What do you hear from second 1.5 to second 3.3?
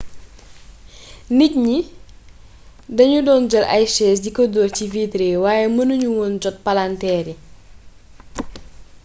ñi dañu